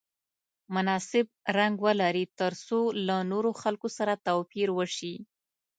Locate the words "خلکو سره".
3.61-4.13